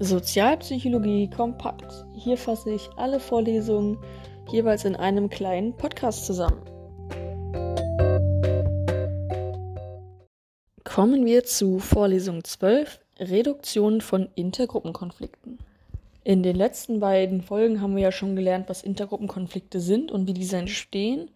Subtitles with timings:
[0.00, 2.04] Sozialpsychologie kompakt.
[2.14, 3.96] Hier fasse ich alle Vorlesungen
[4.50, 6.60] jeweils in einem kleinen Podcast zusammen.
[10.82, 15.58] Kommen wir zu Vorlesung 12, Reduktion von Intergruppenkonflikten.
[16.24, 20.34] In den letzten beiden Folgen haben wir ja schon gelernt, was Intergruppenkonflikte sind und wie
[20.34, 21.30] diese entstehen.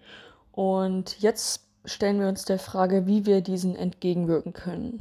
[0.51, 5.01] Und jetzt stellen wir uns der Frage, wie wir diesen entgegenwirken können.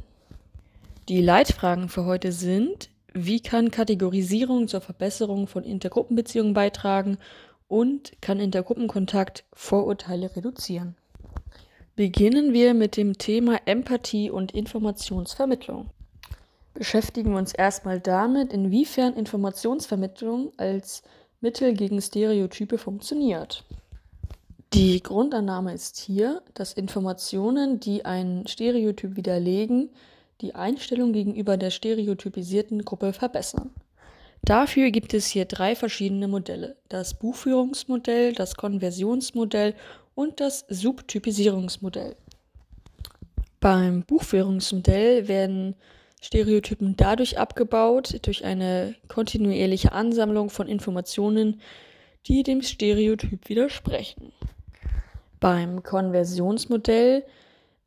[1.08, 7.18] Die Leitfragen für heute sind, wie kann Kategorisierung zur Verbesserung von Intergruppenbeziehungen beitragen
[7.66, 10.96] und kann Intergruppenkontakt Vorurteile reduzieren?
[11.96, 15.90] Beginnen wir mit dem Thema Empathie und Informationsvermittlung.
[16.74, 21.02] Beschäftigen wir uns erstmal damit, inwiefern Informationsvermittlung als
[21.40, 23.64] Mittel gegen Stereotype funktioniert.
[24.74, 29.90] Die Grundannahme ist hier, dass Informationen, die ein Stereotyp widerlegen,
[30.40, 33.70] die Einstellung gegenüber der stereotypisierten Gruppe verbessern.
[34.42, 36.76] Dafür gibt es hier drei verschiedene Modelle.
[36.88, 39.74] Das Buchführungsmodell, das Konversionsmodell
[40.14, 42.16] und das Subtypisierungsmodell.
[43.60, 45.74] Beim Buchführungsmodell werden
[46.20, 51.60] Stereotypen dadurch abgebaut, durch eine kontinuierliche Ansammlung von Informationen,
[52.26, 54.32] die dem Stereotyp widersprechen.
[55.40, 57.24] Beim Konversionsmodell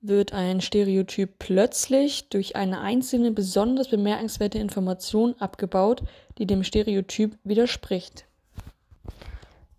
[0.01, 6.01] wird ein Stereotyp plötzlich durch eine einzelne besonders bemerkenswerte Information abgebaut,
[6.37, 8.25] die dem Stereotyp widerspricht.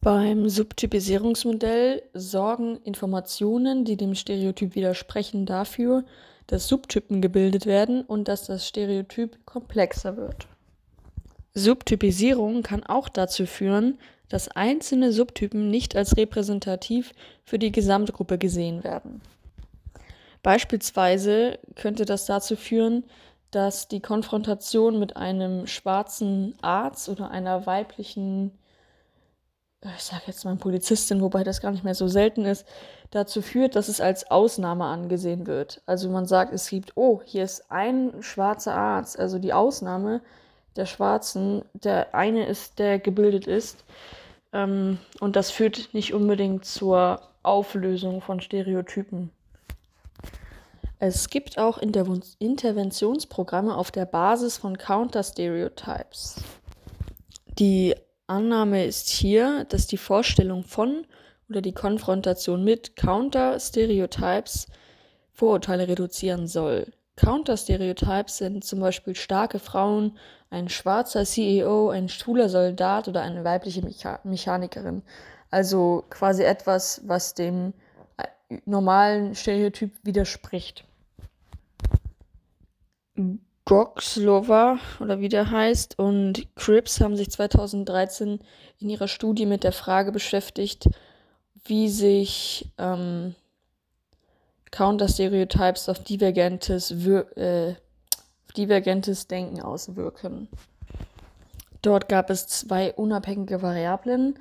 [0.00, 6.04] Beim Subtypisierungsmodell sorgen Informationen, die dem Stereotyp widersprechen, dafür,
[6.46, 10.48] dass Subtypen gebildet werden und dass das Stereotyp komplexer wird.
[11.54, 17.12] Subtypisierung kann auch dazu führen, dass einzelne Subtypen nicht als repräsentativ
[17.44, 19.20] für die Gesamtgruppe gesehen werden.
[20.42, 23.04] Beispielsweise könnte das dazu führen,
[23.52, 28.50] dass die Konfrontation mit einem schwarzen Arzt oder einer weiblichen,
[29.96, 32.66] ich sage jetzt mal Polizistin, wobei das gar nicht mehr so selten ist,
[33.10, 35.82] dazu führt, dass es als Ausnahme angesehen wird.
[35.86, 40.22] Also man sagt, es gibt, oh, hier ist ein schwarzer Arzt, also die Ausnahme
[40.76, 43.84] der Schwarzen, der eine ist, der gebildet ist.
[44.54, 49.30] Ähm, und das führt nicht unbedingt zur Auflösung von Stereotypen.
[51.04, 56.36] Es gibt auch Interventionsprogramme auf der Basis von Counter-Stereotypes.
[57.58, 57.96] Die
[58.28, 61.04] Annahme ist hier, dass die Vorstellung von
[61.50, 64.68] oder die Konfrontation mit Counter-Stereotypes
[65.32, 66.92] Vorurteile reduzieren soll.
[67.16, 70.16] Counter-Stereotypes sind zum Beispiel starke Frauen,
[70.50, 75.02] ein schwarzer CEO, ein schwuler Soldat oder eine weibliche Mecha Mechanikerin.
[75.50, 77.72] Also quasi etwas, was dem
[78.18, 80.84] äh, normalen Stereotyp widerspricht.
[83.64, 88.40] Goxlova oder wie der heißt und Cripps haben sich 2013
[88.78, 90.88] in ihrer Studie mit der Frage beschäftigt,
[91.64, 93.34] wie sich ähm,
[94.72, 97.74] Counter-Stereotypes auf divergentes, äh,
[98.56, 100.48] divergentes Denken auswirken.
[101.82, 104.38] Dort gab es zwei unabhängige Variablen.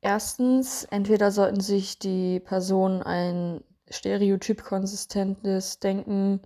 [0.00, 6.40] Erstens, entweder sollten sich die Personen ein stereotypkonsistentes Denken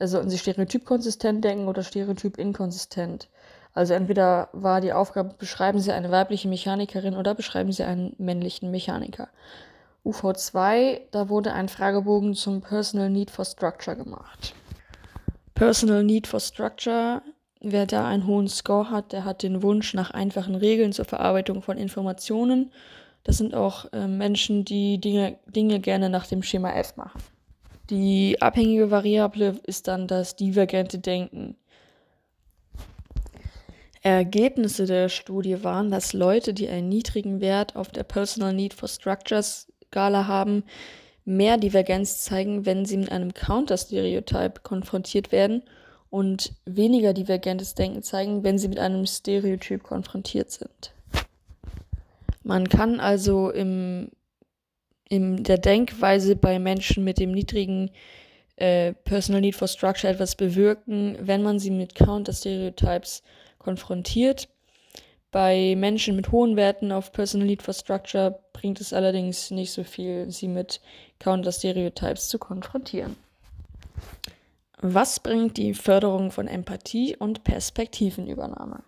[0.00, 3.28] also sollten sie stereotypkonsistent denken oder stereotypinkonsistent.
[3.72, 8.70] Also entweder war die Aufgabe, beschreiben Sie eine weibliche Mechanikerin oder beschreiben Sie einen männlichen
[8.70, 9.28] Mechaniker.
[10.04, 14.54] UV2, da wurde ein Fragebogen zum Personal Need for Structure gemacht.
[15.54, 17.22] Personal Need for Structure,
[17.60, 21.62] wer da einen hohen Score hat, der hat den Wunsch nach einfachen Regeln zur Verarbeitung
[21.62, 22.72] von Informationen.
[23.24, 27.20] Das sind auch äh, Menschen, die Dinge, Dinge gerne nach dem Schema F machen.
[27.90, 31.56] Die abhängige Variable ist dann das divergente Denken.
[34.02, 38.88] Ergebnisse der Studie waren, dass Leute, die einen niedrigen Wert auf der Personal Need for
[38.88, 40.62] Structures Skala haben,
[41.24, 45.62] mehr Divergenz zeigen, wenn sie mit einem Counter-Stereotype konfrontiert werden
[46.08, 50.92] und weniger divergentes Denken zeigen, wenn sie mit einem Stereotyp konfrontiert sind.
[52.42, 54.10] Man kann also im
[55.10, 57.90] in der Denkweise bei Menschen mit dem niedrigen
[58.56, 63.22] äh, Personal Need for Structure etwas bewirken, wenn man sie mit Counter-Stereotypes
[63.58, 64.48] konfrontiert.
[65.32, 69.82] Bei Menschen mit hohen Werten auf Personal Need for Structure bringt es allerdings nicht so
[69.82, 70.80] viel, sie mit
[71.18, 73.16] Counter-Stereotypes zu konfrontieren.
[74.80, 78.82] Was bringt die Förderung von Empathie und Perspektivenübernahme?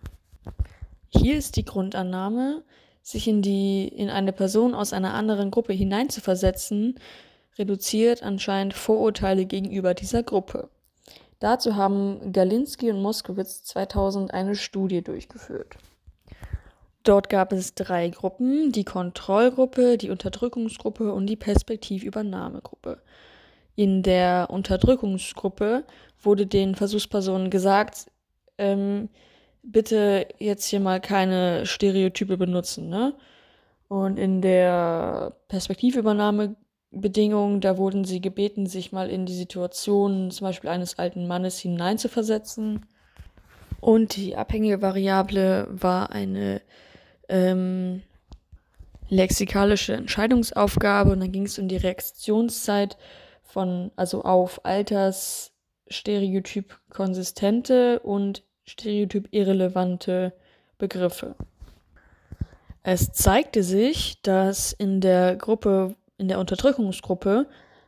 [1.09, 2.63] Hier ist die Grundannahme,
[3.03, 6.99] sich in die, in eine Person aus einer anderen Gruppe hineinzuversetzen,
[7.59, 10.69] reduziert anscheinend Vorurteile gegenüber dieser Gruppe.
[11.39, 15.75] Dazu haben Galinski und Moskowitz 2000 eine Studie durchgeführt.
[17.03, 23.01] Dort gab es drei Gruppen, die Kontrollgruppe, die Unterdrückungsgruppe und die Perspektivübernahmegruppe.
[23.75, 25.83] In der Unterdrückungsgruppe
[26.21, 28.05] wurde den Versuchspersonen gesagt,
[28.57, 29.09] ähm,
[29.63, 33.15] bitte jetzt hier mal keine Stereotype benutzen, ne?
[33.87, 40.69] Und in der Perspektivübernahmebedingung, da wurden sie gebeten, sich mal in die Situation zum Beispiel
[40.69, 42.85] eines alten Mannes hineinzuversetzen.
[43.79, 46.61] Und die abhängige Variable war eine
[47.29, 48.01] ähm,
[49.09, 52.97] lexikalische Entscheidungsaufgabe und dann ging es um die Reaktionszeit
[53.43, 60.33] von, also auf Altersstereotyp konsistente und Stereotyp irrelevante
[60.77, 61.35] Begriffe.
[62.83, 67.47] Es zeigte sich, dass in der Gruppe, in der Unterdrückungsgruppe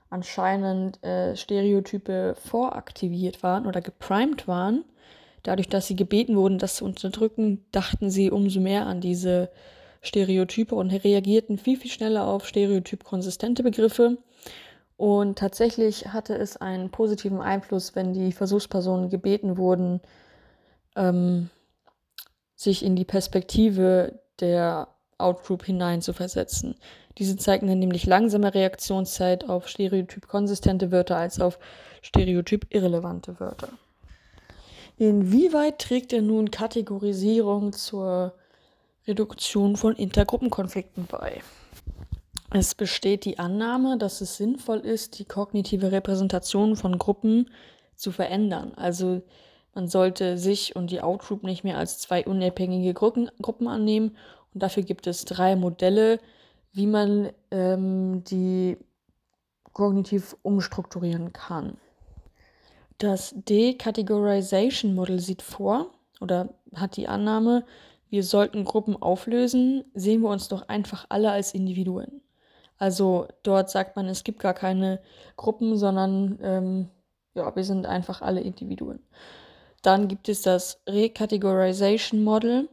[0.09, 4.85] anscheinend äh, Stereotype voraktiviert waren oder geprimed waren.
[5.43, 9.49] Dadurch, dass sie gebeten wurden, das zu unterdrücken, dachten sie umso mehr an diese
[10.01, 14.17] Stereotype und reagierten viel, viel schneller auf stereotyp-konsistente Begriffe.
[14.97, 19.99] Und tatsächlich hatte es einen positiven Einfluss, wenn die Versuchspersonen gebeten wurden,
[20.95, 21.49] ähm,
[22.55, 24.87] sich in die Perspektive der
[25.17, 26.75] Outgroup hineinzuversetzen.
[27.17, 31.59] Diese zeigten dann nämlich langsame Reaktionszeit auf stereotyp-konsistente Wörter als auf
[32.01, 33.69] stereotyp-irrelevante Wörter.
[34.97, 38.33] Inwieweit trägt er nun Kategorisierung zur
[39.07, 41.41] Reduktion von Intergruppenkonflikten bei?
[42.51, 47.49] Es besteht die Annahme, dass es sinnvoll ist, die kognitive Repräsentation von Gruppen
[47.95, 48.73] zu verändern.
[48.75, 49.21] Also
[49.75, 54.15] man sollte sich und die Outgroup nicht mehr als zwei unabhängige Gruppen, Gruppen annehmen.
[54.53, 56.19] Und dafür gibt es drei Modelle,
[56.71, 58.77] wie man ähm, die
[59.73, 61.77] kognitiv umstrukturieren kann.
[62.97, 65.91] Das Decategorization Model sieht vor
[66.21, 67.65] oder hat die Annahme,
[68.09, 72.21] wir sollten Gruppen auflösen, sehen wir uns doch einfach alle als Individuen.
[72.77, 75.01] Also dort sagt man, es gibt gar keine
[75.35, 76.89] Gruppen, sondern ähm,
[77.33, 78.99] ja, wir sind einfach alle Individuen.
[79.85, 82.67] Dann gibt es das Recategorization Model.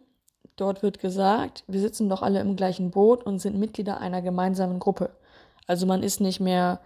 [0.56, 4.79] Dort wird gesagt, wir sitzen doch alle im gleichen Boot und sind Mitglieder einer gemeinsamen
[4.79, 5.11] Gruppe.
[5.67, 6.81] Also man ist nicht mehr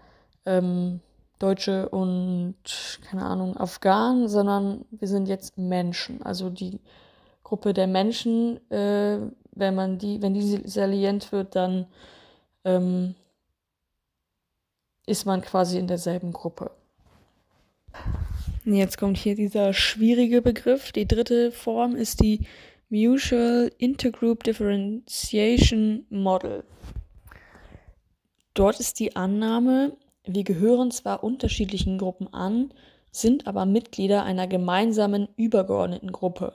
[0.45, 0.99] ähm,
[1.39, 2.55] Deutsche und,
[3.09, 6.21] keine Ahnung, Afghanen, sondern wir sind jetzt Menschen.
[6.23, 6.81] Also die
[7.43, 9.19] Gruppe der Menschen, äh,
[9.51, 11.85] wenn man die, wenn die salient wird, dann
[12.65, 13.15] ähm,
[15.05, 16.71] ist man quasi in derselben Gruppe.
[18.75, 20.91] Jetzt kommt hier dieser schwierige Begriff.
[20.91, 22.45] Die dritte Form ist die
[22.89, 26.65] Mutual Intergroup Differentiation Model.
[28.53, 32.73] Dort ist die Annahme, wir gehören zwar unterschiedlichen Gruppen an,
[33.09, 36.53] sind aber Mitglieder einer gemeinsamen übergeordneten Gruppe.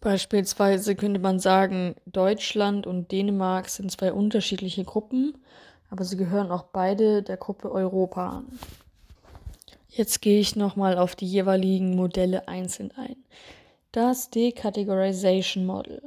[0.00, 5.38] Beispielsweise könnte man sagen, Deutschland und Dänemark sind zwei unterschiedliche Gruppen,
[5.90, 8.58] aber sie gehören auch beide der Gruppe Europa an.
[9.94, 13.16] Jetzt gehe ich nochmal auf die jeweiligen Modelle einzeln ein.
[13.92, 16.00] Das Decategorization Model.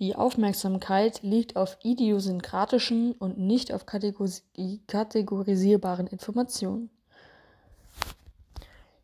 [0.00, 6.90] Die Aufmerksamkeit liegt auf idiosynkratischen und nicht auf kategorisierbaren Informationen.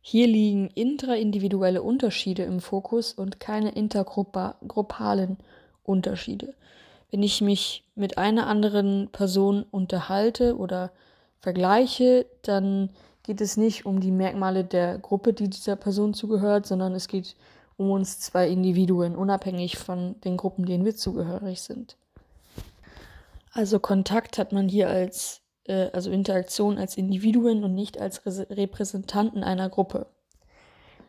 [0.03, 5.38] Hier liegen intraindividuelle Unterschiede im Fokus und keine intergruppalen
[5.85, 6.53] Unterschiede.
[7.11, 10.93] Wenn ich mich mit einer anderen Person unterhalte oder
[11.41, 12.91] vergleiche, dann
[13.29, 17.37] geht es nicht um die Merkmale der Gruppe, die dieser Person zugehört, sondern es geht
[17.77, 21.99] um uns zwei Individuen, unabhängig von den Gruppen, denen wir zugehörig sind.
[23.53, 28.47] Also Kontakt hat man hier als, äh, also Interaktion als Individuen und nicht als Re
[28.49, 30.07] Repräsentanten einer Gruppe.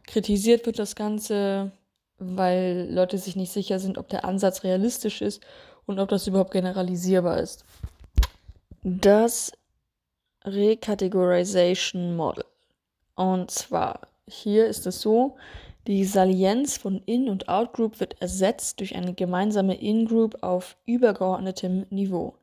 [0.06, 1.72] Kritisiert wird das Ganze,
[2.18, 5.42] weil Leute sich nicht sicher sind, ob der Ansatz realistisch ist
[5.86, 7.64] und ob das überhaupt generalisierbar ist.
[8.84, 9.54] Das
[10.46, 12.46] Recategorization Model.
[13.16, 15.36] Und zwar, hier ist es so,
[15.88, 22.36] die Salienz von In- und Outgroup wird ersetzt durch eine gemeinsame In-Group auf übergeordnetem Niveau.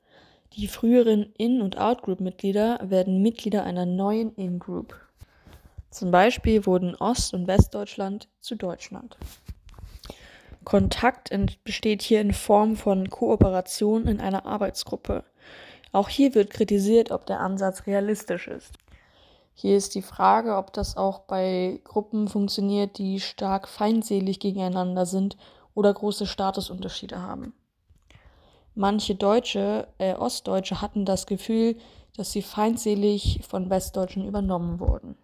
[0.54, 4.94] Die früheren In- und Outgroup-Mitglieder werden Mitglieder einer neuen In-Group.
[5.90, 9.16] Zum Beispiel wurden Ost- und Westdeutschland zu Deutschland.
[10.64, 11.30] Kontakt
[11.62, 15.22] besteht hier in Form von Kooperation in einer Arbeitsgruppe.
[15.96, 18.74] Auch hier wird kritisiert, ob der Ansatz realistisch ist.
[19.54, 25.38] Hier ist die Frage, ob das auch bei Gruppen funktioniert, die stark feindselig gegeneinander sind
[25.72, 27.54] oder große Statusunterschiede haben.
[28.74, 31.76] Manche Deutsche, äh, Ostdeutsche hatten das Gefühl,
[32.14, 35.16] dass sie feindselig von Westdeutschen übernommen wurden.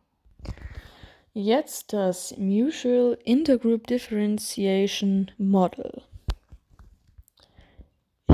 [1.35, 6.00] Jetzt das Mutual Intergroup Differentiation Model.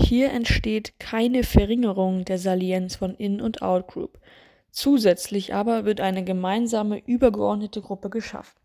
[0.09, 4.19] Hier entsteht keine Verringerung der Salienz von In- und Outgroup.
[4.71, 8.59] Zusätzlich aber wird eine gemeinsame übergeordnete Gruppe geschaffen.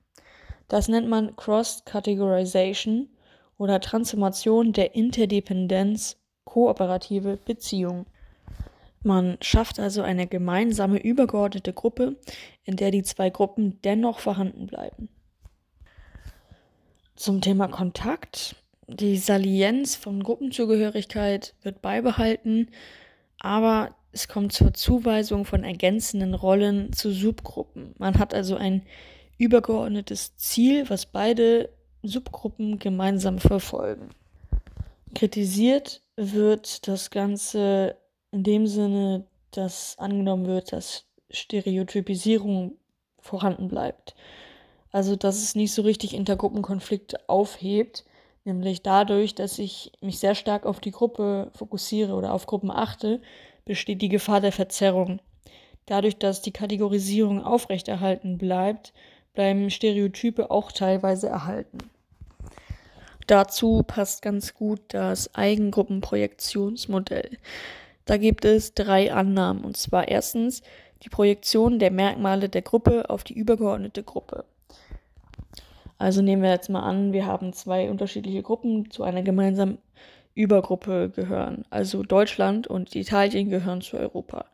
[0.69, 3.09] Das nennt man Cross-Categorization
[3.57, 8.05] oder Transformation der Interdependenz kooperative Beziehung.
[9.01, 12.15] Man schafft also eine gemeinsame übergeordnete Gruppe,
[12.63, 15.09] in der die zwei Gruppen dennoch vorhanden bleiben.
[17.17, 18.55] Zum Thema Kontakt.
[18.87, 22.69] Die Salienz von Gruppenzugehörigkeit wird beibehalten,
[23.39, 27.95] aber es kommt zur Zuweisung von ergänzenden Rollen zu Subgruppen.
[27.97, 28.83] Man hat also ein
[29.37, 31.69] übergeordnetes Ziel, was beide
[32.03, 34.09] Subgruppen gemeinsam verfolgen.
[35.15, 37.97] Kritisiert wird das Ganze
[38.31, 42.77] in dem Sinne, dass angenommen wird, dass Stereotypisierung
[43.19, 44.15] vorhanden bleibt.
[44.91, 48.05] Also, dass es nicht so richtig Intergruppenkonflikte aufhebt,
[48.45, 53.21] nämlich dadurch, dass ich mich sehr stark auf die Gruppe fokussiere oder auf Gruppen achte,
[53.65, 55.19] besteht die Gefahr der Verzerrung.
[55.85, 58.93] Dadurch, dass die Kategorisierung aufrechterhalten bleibt,
[59.33, 61.77] bleiben Stereotype auch teilweise erhalten.
[63.27, 67.37] Dazu passt ganz gut das Eigengruppenprojektionsmodell.
[68.05, 69.63] Da gibt es drei Annahmen.
[69.63, 70.61] Und zwar erstens
[71.03, 74.45] die Projektion der Merkmale der Gruppe auf die übergeordnete Gruppe.
[75.97, 79.77] Also nehmen wir jetzt mal an, wir haben zwei unterschiedliche Gruppen zu einer gemeinsamen
[80.35, 81.65] Übergruppe gehören.
[81.69, 84.45] Also Deutschland und Italien gehören zu Europa.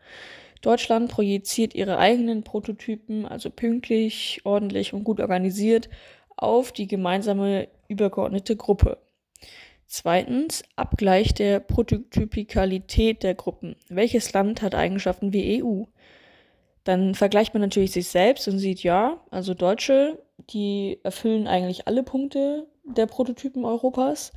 [0.61, 5.89] Deutschland projiziert ihre eigenen Prototypen, also pünktlich, ordentlich und gut organisiert,
[6.35, 8.97] auf die gemeinsame übergeordnete Gruppe.
[9.87, 13.75] Zweitens, Abgleich der Prototypikalität der Gruppen.
[13.87, 15.85] Welches Land hat Eigenschaften wie EU?
[16.83, 20.19] Dann vergleicht man natürlich sich selbst und sieht, ja, also Deutsche,
[20.49, 24.31] die erfüllen eigentlich alle Punkte der Prototypen Europas.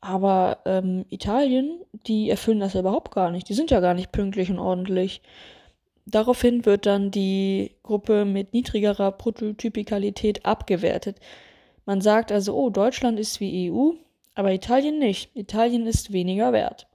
[0.00, 3.48] Aber ähm, Italien, die erfüllen das ja überhaupt gar nicht.
[3.48, 5.22] Die sind ja gar nicht pünktlich und ordentlich.
[6.04, 11.18] Daraufhin wird dann die Gruppe mit niedrigerer Prototypikalität abgewertet.
[11.84, 13.92] Man sagt also, oh, Deutschland ist wie EU,
[14.34, 15.34] aber Italien nicht.
[15.34, 16.86] Italien ist weniger wert.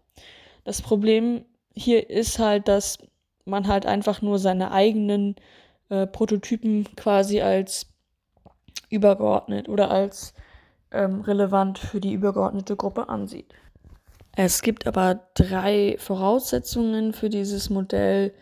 [0.64, 3.00] Das Problem hier ist halt, dass
[3.46, 5.36] man halt einfach nur seine eigenen
[5.90, 7.91] äh, Prototypen quasi als
[8.92, 10.34] übergeordnet oder als
[10.92, 13.54] ähm, relevant für die übergeordnete Gruppe ansieht.
[14.36, 18.34] Es gibt aber drei Voraussetzungen für dieses Modell,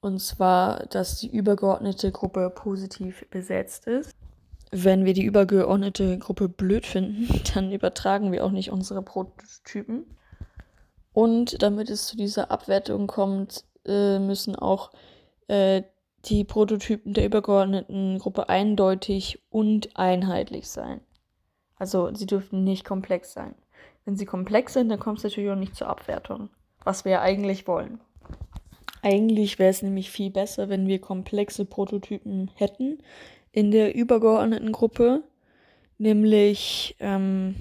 [0.00, 4.14] und zwar, dass die übergeordnete Gruppe positiv besetzt ist
[4.70, 10.06] wenn wir die übergeordnete Gruppe blöd finden, dann übertragen wir auch nicht unsere Prototypen.
[11.12, 14.92] Und damit es zu dieser Abwertung kommt, äh, müssen auch
[15.48, 15.82] äh,
[16.26, 21.00] die Prototypen der übergeordneten Gruppe eindeutig und einheitlich sein.
[21.76, 23.54] Also sie dürfen nicht komplex sein.
[24.04, 26.50] Wenn sie komplex sind, dann kommt es natürlich auch nicht zur Abwertung,
[26.84, 28.00] was wir ja eigentlich wollen.
[29.02, 32.98] Eigentlich wäre es nämlich viel besser, wenn wir komplexe Prototypen hätten,
[33.52, 35.22] in der übergeordneten Gruppe,
[35.98, 37.56] nämlich ähm,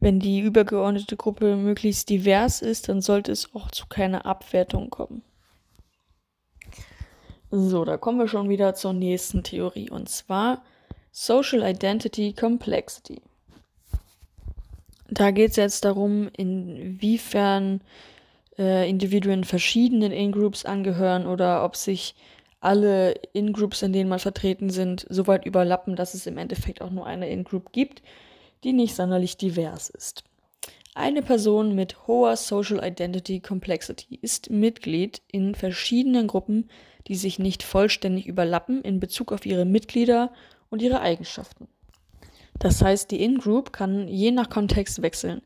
[0.00, 5.22] wenn die übergeordnete Gruppe möglichst divers ist, dann sollte es auch zu keiner Abwertung kommen.
[7.54, 10.62] So, da kommen wir schon wieder zur nächsten Theorie und zwar
[11.10, 13.20] Social Identity Complexity.
[15.10, 17.82] Da geht es jetzt darum, inwiefern
[18.58, 22.14] äh, Individuen verschiedenen In-Groups angehören oder ob sich
[22.60, 26.90] alle In-Groups, in denen man vertreten sind, so weit überlappen, dass es im Endeffekt auch
[26.90, 28.00] nur eine In-Group gibt,
[28.64, 30.24] die nicht sonderlich divers ist.
[30.94, 36.68] Eine Person mit hoher Social Identity Complexity ist Mitglied in verschiedenen Gruppen,
[37.08, 40.32] die sich nicht vollständig überlappen in Bezug auf ihre Mitglieder
[40.68, 41.66] und ihre Eigenschaften.
[42.58, 45.40] Das heißt, die In-Group kann je nach Kontext wechseln.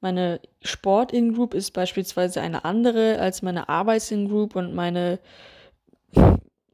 [0.00, 5.20] Meine Sport-In-Group ist beispielsweise eine andere als meine Arbeits-In-Group und meine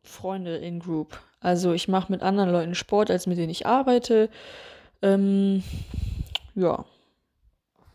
[0.02, 1.20] Freunde in Group.
[1.40, 4.28] Also ich mache mit anderen Leuten Sport, als mit denen ich arbeite.
[5.02, 5.62] Ähm,
[6.54, 6.84] ja.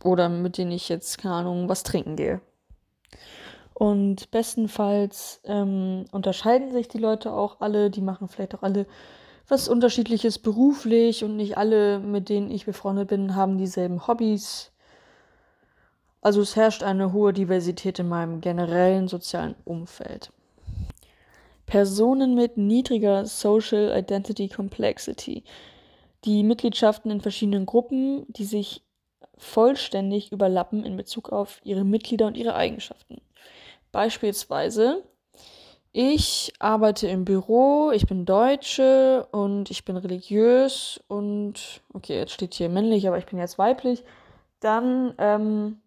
[0.03, 2.41] Oder mit denen ich jetzt, keine Ahnung, was trinken gehe.
[3.73, 7.89] Und bestenfalls ähm, unterscheiden sich die Leute auch alle.
[7.89, 8.85] Die machen vielleicht auch alle
[9.47, 14.71] was Unterschiedliches beruflich und nicht alle, mit denen ich befreundet bin, haben dieselben Hobbys.
[16.21, 20.31] Also es herrscht eine hohe Diversität in meinem generellen sozialen Umfeld.
[21.65, 25.43] Personen mit niedriger Social Identity Complexity.
[26.23, 28.81] Die Mitgliedschaften in verschiedenen Gruppen, die sich
[29.43, 33.21] vollständig überlappen in Bezug auf ihre Mitglieder und ihre Eigenschaften.
[33.91, 35.03] Beispielsweise
[35.95, 42.55] ich arbeite im Büro, ich bin Deutsche und ich bin religiös und okay, jetzt steht
[42.55, 44.03] hier männlich, aber ich bin jetzt weiblich,
[44.59, 45.77] dann ähm,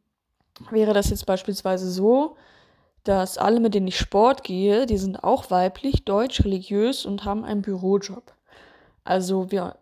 [0.71, 2.37] wäre das jetzt beispielsweise so,
[3.03, 7.45] dass alle, mit denen ich Sport gehe, die sind auch weiblich, deutsch, religiös und haben
[7.45, 8.36] einen Bürojob.
[9.07, 9.77] Also wir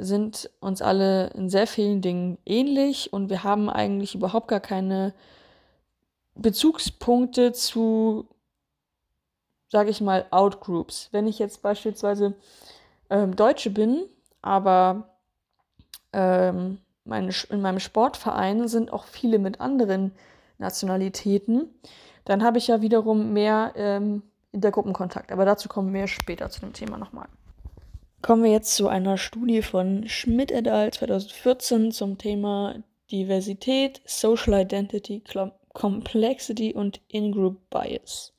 [0.00, 5.14] sind uns alle in sehr vielen Dingen ähnlich und wir haben eigentlich überhaupt gar keine
[6.34, 8.28] Bezugspunkte zu,
[9.70, 11.08] sage ich mal, Outgroups.
[11.10, 12.34] Wenn ich jetzt beispielsweise
[13.08, 14.04] ähm, Deutsche bin,
[14.42, 15.08] aber
[16.12, 20.12] ähm, meine, in meinem Sportverein sind auch viele mit anderen
[20.58, 21.70] Nationalitäten,
[22.26, 25.32] dann habe ich ja wiederum mehr ähm, Intergruppenkontakt.
[25.32, 27.28] Aber dazu kommen wir später zu dem Thema nochmal.
[28.26, 30.92] Kommen wir jetzt zu einer Studie von Schmidt et al.
[30.92, 35.22] 2014 zum Thema Diversität, Social Identity,
[35.72, 38.32] Complexity und In-Group Bias.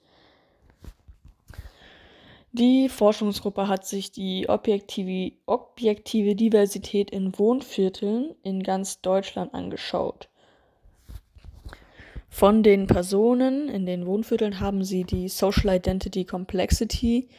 [2.52, 10.28] Die Forschungsgruppe hat sich die objektive, objektive Diversität in Wohnvierteln in ganz Deutschland angeschaut.
[12.28, 17.30] Von den Personen in den Wohnvierteln haben sie die Social Identity Complexity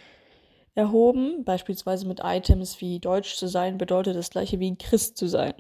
[0.79, 5.55] erhoben, beispielsweise mit Items wie Deutsch zu sein bedeutet das gleiche wie Christ zu sein.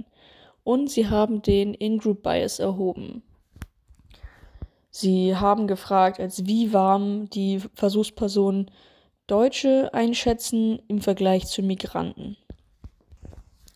[0.63, 3.23] Und sie haben den In-Group Bias erhoben.
[4.91, 8.71] Sie haben gefragt, als wie warm die Versuchspersonen
[9.27, 12.37] Deutsche einschätzen im Vergleich zu Migranten.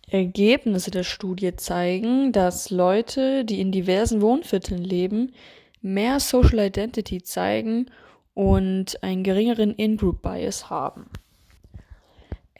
[0.09, 5.33] Ergebnisse der Studie zeigen, dass Leute, die in diversen Wohnvierteln leben,
[5.81, 7.87] mehr Social Identity zeigen
[8.35, 11.07] und einen geringeren In-Group Bias haben.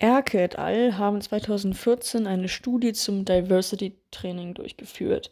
[0.03, 0.99] Erke et al.
[0.99, 5.31] haben 2014 eine Studie zum Diversity Training durchgeführt.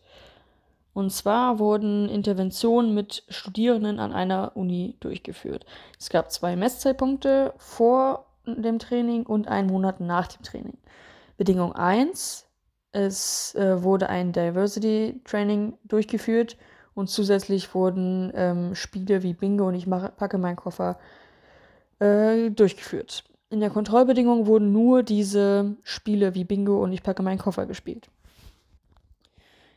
[0.95, 5.67] Und zwar wurden Interventionen mit Studierenden an einer Uni durchgeführt.
[5.99, 10.79] Es gab zwei Messzeitpunkte vor dem Training und einen Monat nach dem Training.
[11.37, 12.47] Bedingung 1,
[12.93, 16.57] es äh, wurde ein Diversity Training durchgeführt
[16.95, 20.97] und zusätzlich wurden ähm, Spiele wie Bingo und ich mache, packe meinen Koffer
[21.99, 23.25] äh, durchgeführt.
[23.51, 28.09] In der Kontrollbedingung wurden nur diese Spiele wie Bingo und ich packe meinen Koffer gespielt.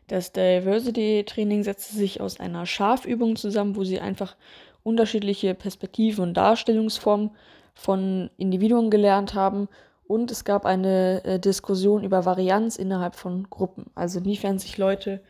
[0.08, 4.36] Das Diversity-Training setzte sich aus einer Schafübung zusammen, wo sie einfach
[4.84, 7.32] unterschiedliche Perspektiven und Darstellungsformen
[7.74, 9.70] von Individuen gelernt haben.
[10.06, 15.24] Und es gab eine äh, Diskussion über Varianz innerhalb von Gruppen, also inwiefern sich Leute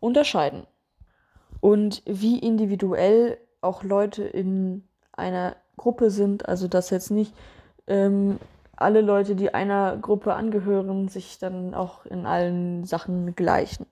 [0.00, 0.66] unterscheiden.
[1.60, 7.32] Und wie individuell auch Leute in einer Gruppe sind, also dass jetzt nicht
[7.86, 8.38] ähm,
[8.76, 13.86] alle Leute, die einer Gruppe angehören, sich dann auch in allen Sachen gleichen.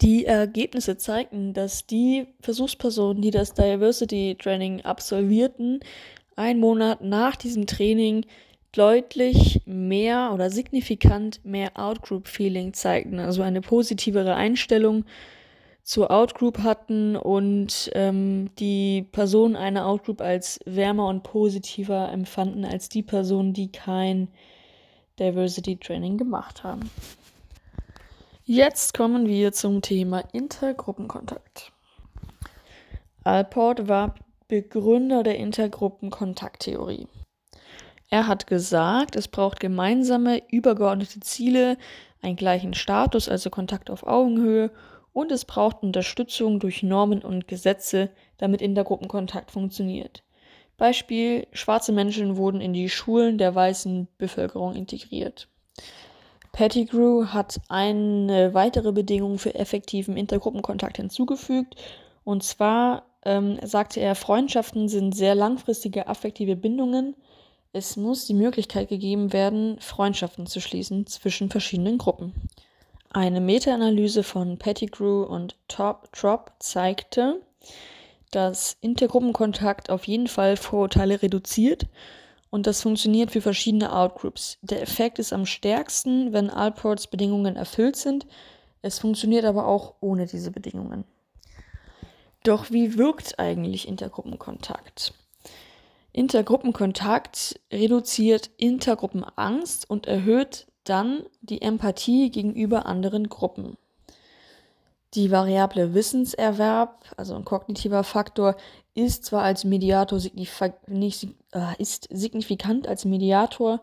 [0.00, 5.80] Die Ergebnisse zeigten, dass die Versuchspersonen, die das Diversity Training absolvierten,
[6.36, 8.24] einen Monat nach diesem Training
[8.72, 15.04] deutlich mehr oder signifikant mehr Outgroup-Feeling zeigten, also eine positivere Einstellung
[15.90, 22.88] zur Outgroup hatten und ähm, die Personen einer Outgroup als wärmer und positiver empfanden als
[22.88, 24.28] die Personen, die kein
[25.18, 26.88] Diversity Training gemacht haben.
[28.44, 31.72] Jetzt kommen wir zum Thema Intergruppenkontakt.
[33.24, 34.14] Alport war
[34.46, 37.08] Begründer der Intergruppenkontakttheorie.
[38.10, 41.76] Er hat gesagt, es braucht gemeinsame, übergeordnete Ziele,
[42.22, 44.70] einen gleichen Status, also Kontakt auf Augenhöhe
[45.12, 50.22] und es braucht Unterstützung durch Normen und Gesetze, damit Intergruppenkontakt funktioniert.
[50.76, 55.48] Beispiel: Schwarze Menschen wurden in die Schulen der weißen Bevölkerung integriert.
[56.52, 61.76] Pettigrew hat eine weitere Bedingung für effektiven Intergruppenkontakt hinzugefügt.
[62.24, 67.14] Und zwar ähm, sagte er, Freundschaften sind sehr langfristige affektive Bindungen.
[67.72, 72.32] Es muss die Möglichkeit gegeben werden, Freundschaften zu schließen zwischen verschiedenen Gruppen.
[73.12, 77.40] Eine Meta-Analyse von Pettigrew und Top Trop zeigte,
[78.30, 81.88] dass Intergruppenkontakt auf jeden Fall Vorurteile reduziert
[82.50, 84.58] und das funktioniert für verschiedene Outgroups.
[84.62, 88.28] Der Effekt ist am stärksten, wenn Alports Bedingungen erfüllt sind.
[88.80, 91.02] Es funktioniert aber auch ohne diese Bedingungen.
[92.44, 95.14] Doch wie wirkt eigentlich Intergruppenkontakt?
[96.12, 103.76] Intergruppenkontakt reduziert Intergruppenangst und erhöht dann die Empathie gegenüber anderen Gruppen.
[105.14, 108.56] Die Variable Wissenserwerb, also ein kognitiver Faktor,
[108.94, 113.80] ist zwar als Mediator signif nicht, äh, ist signifikant als Mediator,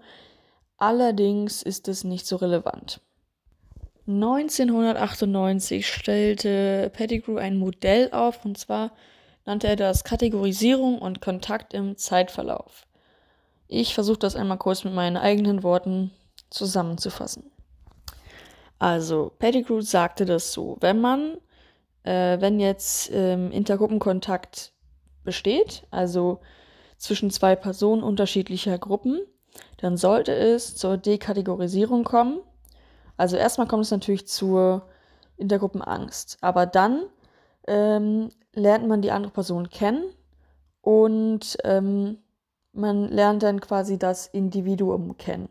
[0.78, 3.02] allerdings ist es nicht so relevant.
[4.06, 8.91] 1998 stellte Pettigrew ein Modell auf, und zwar
[9.46, 12.86] nannte er das Kategorisierung und Kontakt im Zeitverlauf.
[13.67, 16.12] Ich versuche das einmal kurz mit meinen eigenen Worten
[16.50, 17.52] zusammenzufassen.
[18.80, 21.38] Also, Pettigrew sagte das so, wenn man,
[22.04, 24.72] äh, wenn jetzt ähm, Intergruppenkontakt
[25.24, 26.40] besteht, also
[26.98, 29.20] zwischen zwei Personen unterschiedlicher Gruppen,
[29.78, 32.40] dann sollte es zur Dekategorisierung kommen.
[33.18, 34.88] Also erstmal kommt es natürlich zur
[35.38, 37.06] Intergruppenangst, aber dann
[37.68, 40.06] ähm, lernt man die andere Person kennen
[40.82, 42.20] und ähm,
[42.74, 45.50] man lernt dann quasi das Individuum kennen.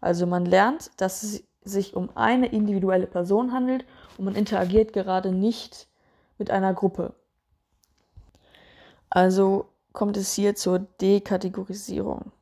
[0.00, 3.84] Also man lernt, dass es sich um eine individuelle Person handelt
[4.18, 5.88] und man interagiert gerade nicht
[6.38, 7.14] mit einer Gruppe.
[9.10, 12.32] Also kommt es hier zur Dekategorisierung.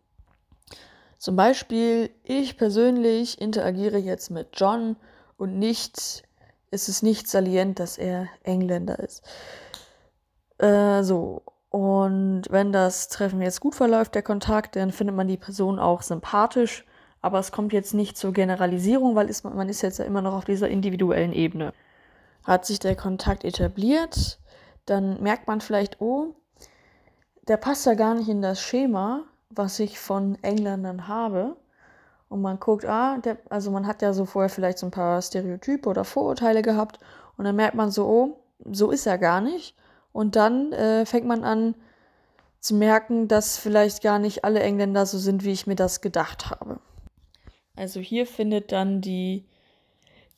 [1.19, 4.97] Zum Beispiel, ich persönlich interagiere jetzt mit John
[5.38, 6.25] und nicht,
[6.71, 9.23] ist es nicht salient, dass er Engländer ist.
[10.59, 15.37] Äh, so, und wenn das Treffen jetzt gut verläuft, der Kontakt, dann findet man die
[15.37, 16.85] Person auch sympathisch.
[17.25, 20.35] Aber es kommt jetzt nicht zur Generalisierung, weil ist, man ist jetzt ja immer noch
[20.35, 21.73] auf dieser individuellen Ebene.
[22.43, 24.39] Hat sich der Kontakt etabliert,
[24.85, 26.35] dann merkt man vielleicht, oh,
[27.49, 31.57] der passt ja gar nicht in das Schema, was ich von Engländern habe.
[32.29, 35.23] Und man guckt, ah, der, also man hat ja so vorher vielleicht so ein paar
[35.23, 36.99] Stereotype oder Vorurteile gehabt.
[37.39, 39.75] Und dann merkt man so, oh, so ist er gar nicht.
[40.13, 41.75] Und dann äh, fängt man an
[42.61, 46.51] zu merken, dass vielleicht gar nicht alle Engländer so sind, wie ich mir das gedacht
[46.51, 46.81] habe.
[47.77, 49.45] Also hier findet dann die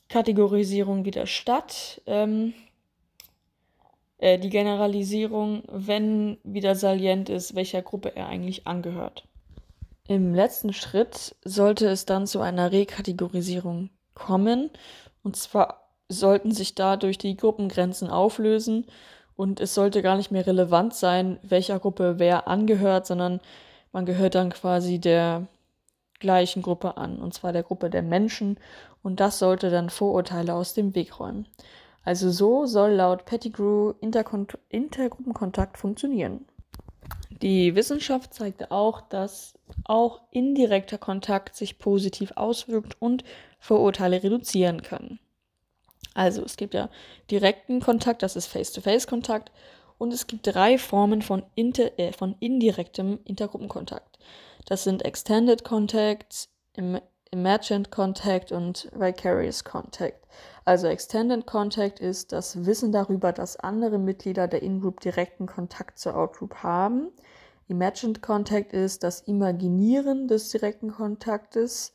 [0.09, 2.01] Kategorisierung wieder statt.
[2.05, 2.53] Ähm,
[4.17, 9.27] äh, die Generalisierung, wenn wieder salient ist, welcher Gruppe er eigentlich angehört.
[10.07, 14.71] Im letzten Schritt sollte es dann zu einer Rekategorisierung kommen.
[15.21, 18.85] Und zwar sollten sich dadurch die Gruppengrenzen auflösen
[19.35, 23.41] und es sollte gar nicht mehr relevant sein, welcher Gruppe wer angehört, sondern
[23.91, 25.47] man gehört dann quasi der
[26.19, 28.59] gleichen Gruppe an, und zwar der Gruppe der Menschen.
[29.03, 31.47] Und das sollte dann Vorurteile aus dem Weg räumen.
[32.03, 36.45] Also so soll laut Pettigrew Interkon Intergruppenkontakt funktionieren.
[37.41, 39.53] Die Wissenschaft zeigte auch, dass
[39.83, 43.23] auch indirekter Kontakt sich positiv auswirkt und
[43.59, 45.19] Vorurteile reduzieren kann.
[46.13, 46.89] Also es gibt ja
[47.29, 49.51] direkten Kontakt, das ist Face-to-Face-Kontakt,
[49.99, 54.16] und es gibt drei Formen von, inter, äh, von indirektem Intergruppenkontakt.
[54.67, 56.49] Das sind Extended Contact,
[57.31, 60.27] Emergent Contact und Vicarious Contact.
[60.65, 66.17] Also Extended Contact ist das Wissen darüber, dass andere Mitglieder der In-Group direkten Kontakt zur
[66.17, 67.11] Out-Group haben.
[67.69, 71.93] Imagined Contact ist das Imaginieren des direkten Kontaktes.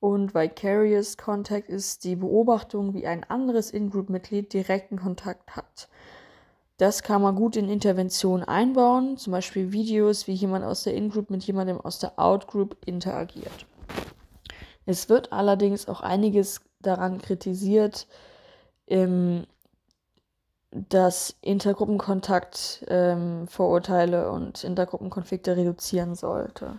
[0.00, 5.90] Und Vicarious Contact ist die Beobachtung, wie ein anderes In-Group-Mitglied direkten Kontakt hat.
[6.78, 11.28] Das kann man gut in Interventionen einbauen, zum Beispiel Videos, wie jemand aus der In-Group
[11.28, 13.66] mit jemandem aus der Out-Group interagiert.
[14.86, 18.06] Es wird allerdings auch einiges daran kritisiert,
[18.86, 19.44] ähm,
[20.70, 26.78] dass Intergruppenkontakt ähm, Vorurteile und Intergruppenkonflikte reduzieren sollte.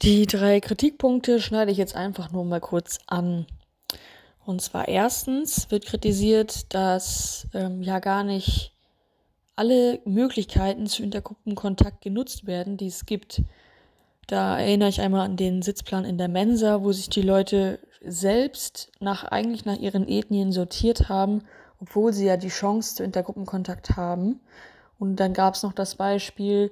[0.00, 3.46] Die drei Kritikpunkte schneide ich jetzt einfach nur mal kurz an.
[4.44, 8.71] Und zwar erstens wird kritisiert, dass ähm, ja gar nicht
[9.56, 13.42] alle Möglichkeiten zu Intergruppenkontakt genutzt werden, die es gibt.
[14.26, 18.90] Da erinnere ich einmal an den Sitzplan in der Mensa, wo sich die Leute selbst
[19.00, 21.42] nach eigentlich nach ihren Ethnien sortiert haben,
[21.80, 24.40] obwohl sie ja die Chance zu Intergruppenkontakt haben.
[24.98, 26.70] Und dann gab es noch das Beispiel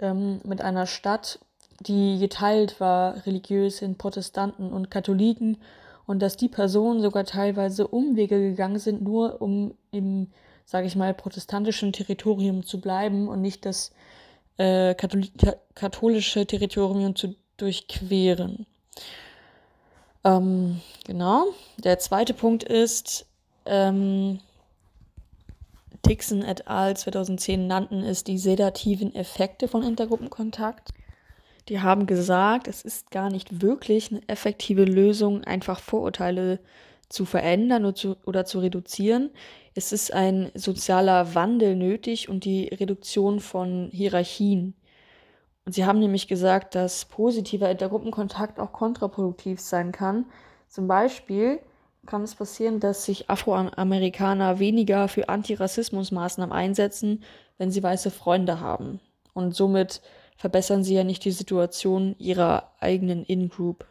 [0.00, 1.38] ähm, mit einer Stadt,
[1.80, 5.58] die geteilt war, religiös in Protestanten und Katholiken,
[6.06, 10.28] und dass die Personen sogar teilweise Umwege gegangen sind, nur um im,
[10.68, 13.90] sage ich mal, protestantischen Territorium zu bleiben und nicht das
[14.58, 18.66] äh, katholische Territorium zu durchqueren.
[20.24, 21.46] Ähm, genau.
[21.78, 23.24] Der zweite Punkt ist,
[23.64, 24.40] ähm,
[26.04, 26.94] Dixon et al.
[26.94, 30.90] 2010 nannten es die sedativen Effekte von Intergruppenkontakt.
[31.70, 36.87] Die haben gesagt, es ist gar nicht wirklich eine effektive Lösung, einfach Vorurteile zu
[37.24, 39.30] verändern oder zu, oder zu reduzieren.
[39.74, 44.74] Es ist ein sozialer Wandel nötig und die Reduktion von Hierarchien.
[45.64, 50.26] Und sie haben nämlich gesagt, dass positiver Intergruppenkontakt auch kontraproduktiv sein kann.
[50.68, 51.60] Zum Beispiel
[52.06, 57.22] kann es passieren, dass sich Afroamerikaner weniger für Antirassismusmaßnahmen einsetzen,
[57.58, 59.00] wenn sie weiße Freunde haben.
[59.34, 60.00] Und somit
[60.38, 63.84] verbessern sie ja nicht die Situation ihrer eigenen In-Group.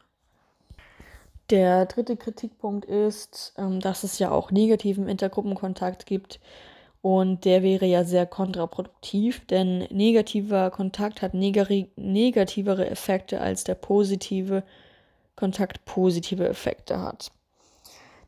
[1.49, 6.39] Der dritte Kritikpunkt ist, ähm, dass es ja auch negativen Intergruppenkontakt gibt.
[7.01, 14.63] Und der wäre ja sehr kontraproduktiv, denn negativer Kontakt hat negativere Effekte als der positive
[15.35, 17.31] Kontakt positive Effekte hat.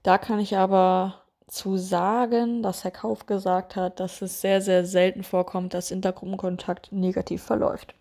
[0.03, 4.85] Da kann ich aber zu sagen, dass Herr Kauf gesagt hat, dass es sehr, sehr
[4.85, 7.95] selten vorkommt, dass Intergruppenkontakt negativ verläuft.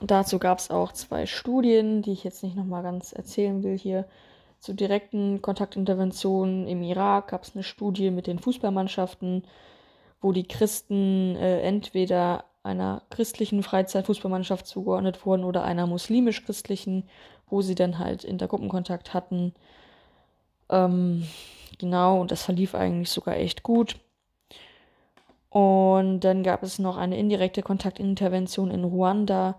[0.00, 4.06] Dazu gab es auch zwei Studien, die ich jetzt nicht nochmal ganz erzählen will hier.
[4.60, 9.44] Zu direkten Kontaktinterventionen im Irak gab es eine Studie mit den Fußballmannschaften,
[10.20, 17.04] wo die Christen äh, entweder einer christlichen Freizeitfußballmannschaft zugeordnet wurden oder einer muslimisch-christlichen,
[17.48, 19.54] wo sie dann halt Intergruppenkontakt hatten.
[20.68, 21.26] Ähm,
[21.78, 23.96] genau, und das verlief eigentlich sogar echt gut.
[25.50, 29.56] Und dann gab es noch eine indirekte Kontaktintervention in Ruanda.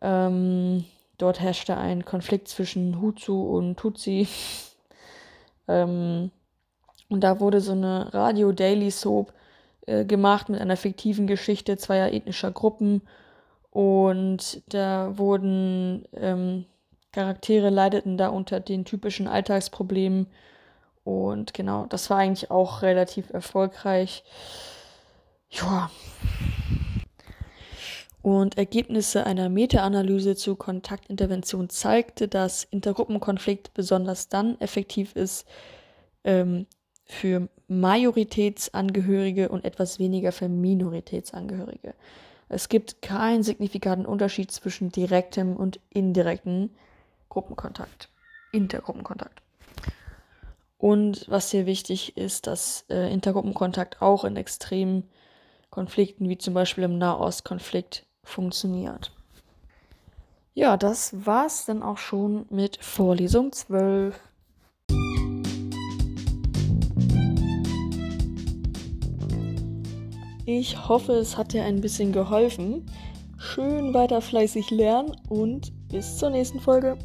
[0.00, 0.84] Ähm,
[1.18, 4.28] dort herrschte ein Konflikt zwischen Hutu und Tutsi.
[5.68, 6.30] ähm,
[7.08, 9.32] und da wurde so eine Radio-Daily-Soap
[9.86, 13.02] äh, gemacht mit einer fiktiven Geschichte zweier ethnischer Gruppen.
[13.70, 16.64] Und da wurden ähm,
[17.12, 20.26] Charaktere leideten da unter den typischen Alltagsproblemen.
[21.04, 24.24] Und genau, das war eigentlich auch relativ erfolgreich.
[25.50, 25.90] Ja.
[28.26, 35.46] Und Ergebnisse einer Meta-Analyse zu Kontaktintervention zeigte, dass Intergruppenkonflikt besonders dann effektiv ist
[36.24, 36.66] ähm,
[37.04, 41.94] für Majoritätsangehörige und etwas weniger für Minoritätsangehörige.
[42.48, 46.70] Es gibt keinen signifikanten Unterschied zwischen direktem und indirektem
[47.28, 48.08] Gruppenkontakt,
[48.50, 49.40] Intergruppenkontakt.
[50.78, 55.04] Und was hier wichtig ist, dass äh, Intergruppenkontakt auch in extremen
[55.70, 59.12] Konflikten, wie zum Beispiel im Nahostkonflikt, funktioniert.
[60.54, 64.18] Ja, das war's dann auch schon mit Vorlesung 12.
[70.46, 72.86] Ich hoffe, es hat dir ein bisschen geholfen.
[73.36, 76.96] Schön weiter fleißig lernen und bis zur nächsten Folge.